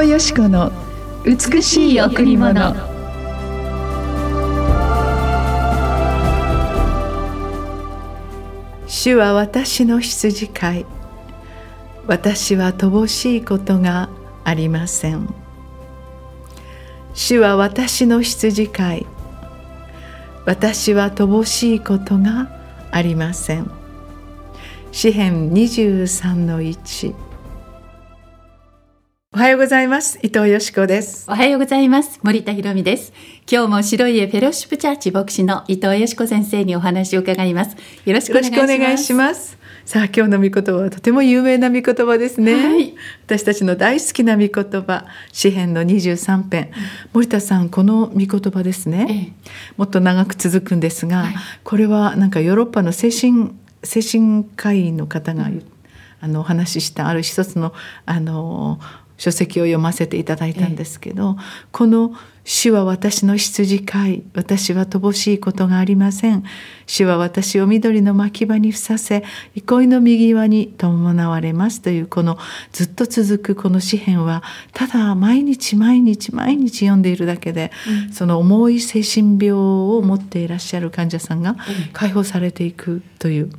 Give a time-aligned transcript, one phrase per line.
[0.00, 0.72] 藤よし子の
[1.26, 2.74] 美しい贈り物。
[8.86, 10.86] 主は私の羊飼い。
[12.06, 14.08] 私は乏しいことが
[14.42, 15.28] ありません。
[17.12, 19.06] 主は私の羊飼い。
[20.46, 22.48] 私は乏しいことが
[22.90, 23.70] ありません。
[24.92, 27.29] 詩編23の1
[29.32, 30.18] おはようございます。
[30.24, 31.24] 伊藤よしこです。
[31.30, 32.18] おはようございます。
[32.24, 33.12] 森田博美です。
[33.48, 37.76] 今日も白い家フェローシップチャーチ牧師の伊藤よしこ先生にお話を伺います。
[38.04, 39.56] よろしくお願いします。
[39.84, 45.06] さあ今日の御言葉はとても有名な御言葉ですね、はい、私たちの大好きな御言葉。
[45.32, 46.80] 詩編の23編、うん、
[47.12, 49.32] 森田さんこの御言葉ですね、ええ、
[49.76, 53.52] もっと長く続くんですが、はい、これはなんかヨーロッパの精神
[53.84, 55.62] 精神科医の方が、うん、
[56.20, 57.72] あのお話ししたある一つの
[58.06, 58.80] あの
[59.20, 61.36] 書籍を読ませていただいたんですけど、
[61.72, 66.44] この主は私の羊飼い、私は乏しいことがありません。
[66.86, 69.22] 主は私を緑の牧場にふさせ、
[69.54, 71.80] 憩いの右側に伴われます。
[71.82, 72.38] というこの
[72.72, 74.42] ずっと続くこの詩篇は、
[74.72, 77.70] ただ毎日毎日毎日読んでいるだけで、
[78.06, 81.56] うん、その重い精神病を持っていらっしゃる患者さんが
[81.92, 83.50] 解放されていくという、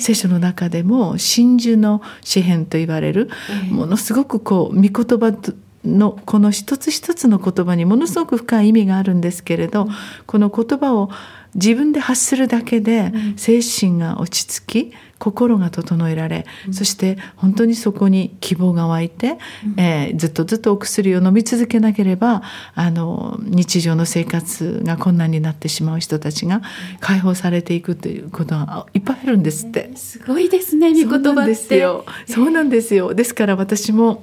[0.00, 3.30] 聖書の中でも真珠の詩篇と言われる、
[3.70, 5.32] ものすごくこう御言葉
[5.88, 9.88] のこの一つ一つの言葉にものすごく深い意味があるんですけれど
[10.26, 11.10] この言葉を
[11.54, 19.38] 自分で発するだけで精神が落ち着き心が整えられ、そして本当にそこに希望が湧いて、
[19.76, 22.42] えー、ずっとずっとお薬を飲み続けなければ
[22.74, 26.62] あの日常の生活が困難になってしまう人たちが
[27.00, 29.90] 解放されていくということがいっぱいあるんですって。
[29.96, 31.80] すごいですね御言葉って。
[32.26, 33.14] そうなんですよ。
[33.14, 34.22] ですから私も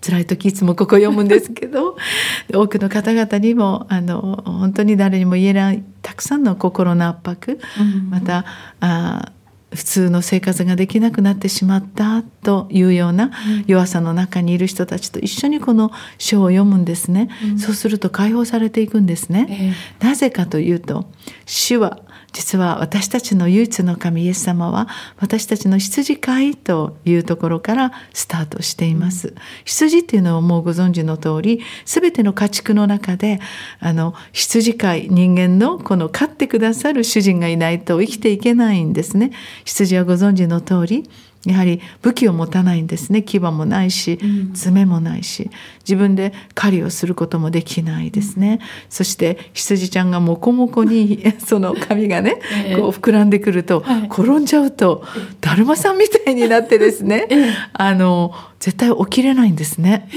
[0.00, 1.96] 辛い時いつもここ読むんですけど
[2.52, 8.44] 多くの方々にもあの本当に誰にも言えないたくさんの心の圧迫、うん、また
[8.80, 9.32] あ
[9.74, 13.30] 普通の生活ができなくなってしまったというような
[13.66, 21.08] 弱さの中にいる人たちと一緒にこの書を読むんですね、うん、そうすると解放されていくんですね、えー、なぜかというと
[21.46, 22.00] 主は
[22.32, 29.34] 実は私たちの唯一の神イエス様は私たちの羊飼いというところからスタートしています。
[29.64, 33.40] 羊っていうのはもうご存知の通り全ての家畜の中で
[33.80, 39.32] あの羊飼い人間のこの飼ってくださる主人がいないと生きていけないんですね。
[39.64, 41.10] 羊はご存知の通り
[41.46, 43.22] やはり武器を持たないんですね。
[43.22, 44.18] 牙もないし
[44.54, 45.50] 爪もないし。
[45.90, 52.40] 自分で狩りをすることもできないですね、うん、そして羊ちゃんがモコモコに その髪がね、
[52.76, 55.04] こう膨らんでくると、転んじゃうと
[55.40, 57.26] だるまさんみたいになってですね、
[57.72, 60.08] あの絶対起きれないんですね。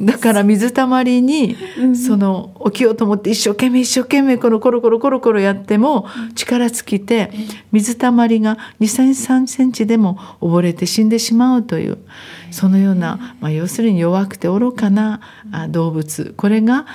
[0.00, 1.56] だから水たまりに
[1.94, 7.30] その起きようと思って一生懸命一生懸命このコロコロコロコロやっても力尽きて
[7.72, 11.98] 水たまりが2センチ3センチでも溺れて死んでしまうという
[12.50, 15.20] そのような、まあ、要するに弱くて愚かな
[15.70, 16.34] 動物。
[16.36, 16.86] これが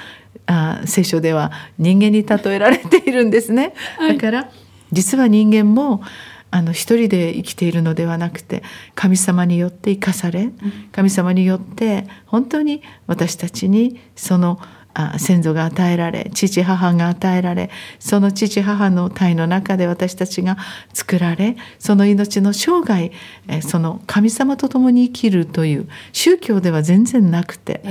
[0.45, 3.73] あ聖書では人間に例えられているんですね。
[3.99, 4.49] だから
[4.91, 6.01] 実は人間も
[6.51, 8.63] あの一人で生きているのではなくて
[8.95, 10.51] 神様によって生かされ
[10.91, 14.59] 神様によって本当に私たちにその
[15.17, 17.69] 先祖が与えられ父母が与えられ
[17.99, 20.57] その父母の体の中で私たちが
[20.93, 23.11] 作られその命の生涯
[23.61, 27.81] その神様と共に生きるという宗教では全然なくて、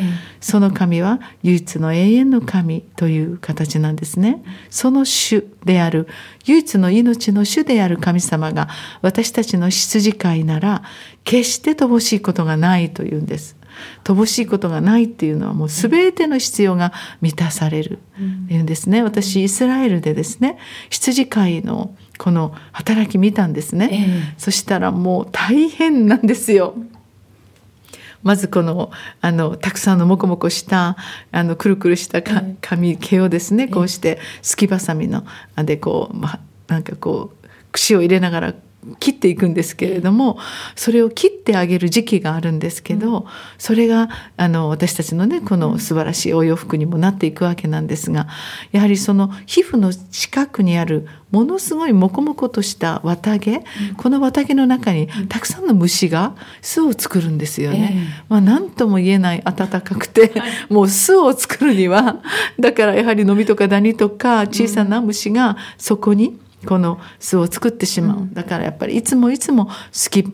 [0.40, 4.42] その神は唯一の永遠の神という形なんですね。
[4.70, 6.08] その主である
[6.46, 8.68] 唯一の命の主である神様が
[9.02, 10.82] 私たちの羊飼いなら
[11.24, 13.57] 決して乏しいことがないというんです。
[14.04, 17.98] 乏しいことがないっていうのはもう全ての必要が満たされる。
[18.44, 19.02] っていうんですね。
[19.02, 20.58] 私イスラエルでですね
[20.90, 26.74] 羊飼いのこの働き見たんですね、えー、そしたらもう大変なんですよ。
[28.22, 28.90] まずこの
[29.20, 30.96] あのたくさんのモコモコした
[31.30, 32.20] あのくるくるした
[32.60, 35.24] 髪毛をですねこうしてすきばさみの
[35.56, 38.54] でこう、ま、なんかこう串を入れながら
[39.00, 40.38] 切っていくんですけれども
[40.76, 43.26] それを切ってあげる時期があるんですけど、
[43.58, 48.28] それがあの私たちのねこの素晴らしいお洋服にもなっていくわけなんですが
[48.70, 53.64] やはりその皮膚の近くにあるものすごいモコモコとした綿毛、
[53.96, 57.90] この綿毛の中にたくさんの虫が巣を作るんですよね。
[57.92, 60.32] えー、まあ何とも言えない暖かくて、
[60.70, 62.22] もう巣を作るには
[62.58, 69.72] だからやはりノミとかダニとか小さな虫がそこにこの巣を作ってしまう、だからやっぱりいつもいつも好
[70.10, 70.24] き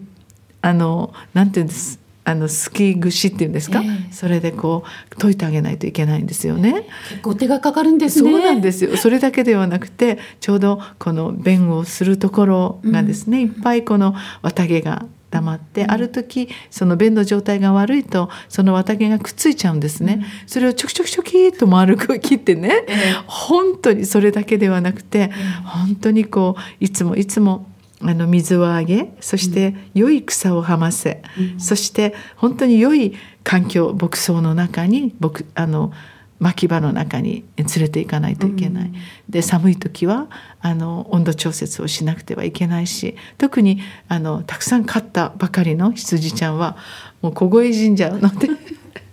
[0.63, 2.01] あのなんていうんです？
[2.27, 6.87] あのすき串っていうんですか、えー、それでこう溶いてあげないといけないんですよね。
[7.11, 8.33] 結構手がかかるんですね。
[8.33, 8.97] そうなんですよ。
[8.97, 15.05] それだけではなくてちょうどこの弁をするところがですね、うん、いっぱいこの綿毛が
[15.35, 25.31] 溜まって、うん、ある時その便の状態が悪いとその綿毛がくっついちゃうんですね、うん、それをちょきちょきちょきと丸く切ってね、えー、本当にそれだけではなくて、
[25.65, 27.67] 本当にこういつもいつも
[28.01, 35.93] あの水をあげそして良い草をはませ、うん、そして本当に良い環境牧草の中に牧あの
[36.39, 38.95] 牧場の中に連れて行かないといけない、うん、
[39.29, 40.29] で寒い時は
[40.61, 46.77] あの温度調節をしなくてはいけないし特にあのたくさん飼ったばかりの羊ちゃんは
[47.23, 48.49] もう凍え死んじゃうので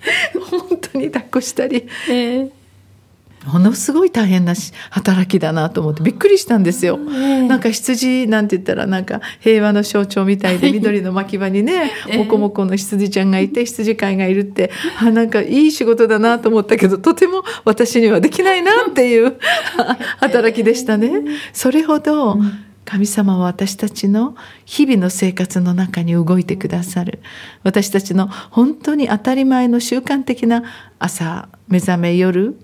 [0.50, 2.52] 本当に抱っこしたり、えー、
[3.46, 4.54] ものすごい大変な
[4.92, 6.98] 働きだなと思ってびっくりしたんですよ。
[6.98, 19.38] なんか羊なんて言ったらなんか平和の象徴みたいで緑の牧場にねもこもこの羊ちゃんがいて羊飼いがいるってあなんかいい仕事だなと思ったけどとても私にはできないなっていう
[20.20, 21.10] 働きでしたね。
[21.52, 22.38] それほど、
[22.86, 24.36] 神様は私たちの
[24.66, 27.20] 日々の生活の中に動いてくださる。
[27.64, 30.64] 私たちの本当に当たり前の習慣的な
[31.00, 32.56] 朝目覚め夜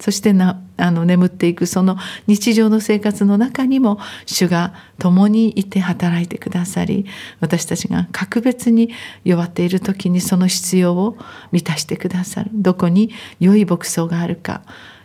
[0.00, 1.96] そしてなあの眠っていくその
[2.26, 7.06] 日常の生活の中にも主が共にいて働いてくださり
[7.40, 8.90] 私たちが格別に
[9.24, 11.16] 弱っている時にその必要を
[11.50, 13.10] 満たしてくださるどこに
[13.40, 14.62] 良い牧草があるか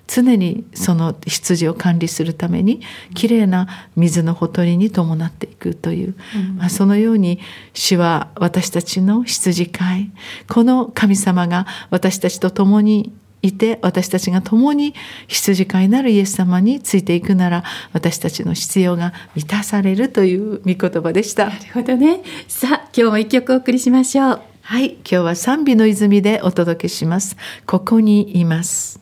[0.07, 2.81] 常にその羊を管理するために
[3.13, 7.39] きれいな水のほとりに伴っていくという、うん、まあ、そのように
[7.73, 10.11] 主は私たちの羊飼い
[10.49, 14.93] この神様が私たちと共にいて私たちが共に
[15.27, 21.47] 羊飼いなるイエス様についていくなら私たちの必要が満たされるという御言葉でした。
[21.47, 22.21] なるほどね。
[22.47, 24.41] さあ今日も一曲お送りしましょう。
[24.61, 27.35] はい今日は賛美の泉でお届けします。
[27.65, 29.00] ここにいます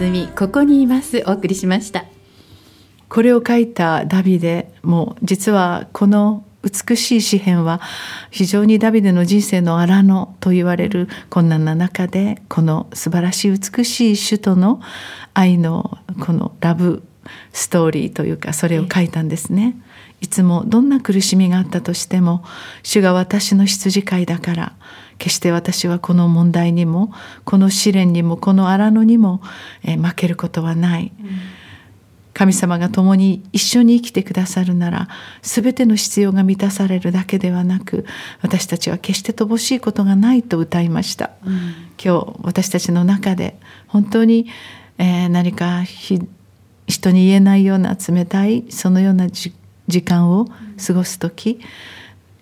[0.00, 1.22] 泉ここにいます。
[1.26, 2.06] お送りしました。
[3.10, 7.82] これを書いたダビデも実はこの美しい詩篇は
[8.30, 14.80] 非常にダビデの人生の荒野と言われる困難な中でこの素晴らしい美しい主との
[15.34, 17.02] 愛のこのラブ
[17.52, 19.76] ストーリーというかそれを書いたんですね。
[20.22, 22.42] いつもどんな苦しみがあったとしても
[22.82, 24.72] 主が私の羊飼いだから
[25.20, 27.12] 決して私はこの問題にも
[27.44, 29.42] この試練にもこの荒野にも、
[29.84, 31.12] え負けることはない。
[32.32, 35.08] 神様が共に一緒に生きてくださるなら
[35.42, 38.06] 全ての必要が満たされるだけではなく
[38.40, 41.52] 私たちは決して乏しいことがないと歌いました、うん、
[42.02, 43.58] 今日私たちの中で
[43.88, 44.46] 本当に、
[44.96, 49.52] えー、何か人に言えないような冷たいそのような時
[50.02, 50.46] 間を
[50.86, 51.60] 過ごす時、うん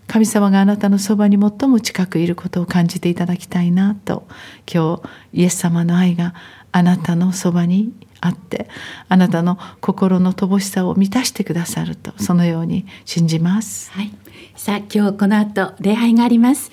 [0.09, 4.27] 神様があなたのそばに最も近くいることを感じていただきたいなと
[4.73, 6.35] 今日イエス様の愛が
[6.73, 8.69] あなたのそばにあって
[9.09, 13.93] あなたの心の乏しさを満たしてくださるとそのように信じます。
[13.93, 14.13] はい、
[14.57, 16.73] さあ今日この後礼拝があります。